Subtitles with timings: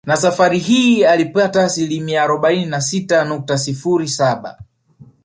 [0.07, 4.57] Na safari hii alipata asilimia arobaini na sita nukta sifuri saba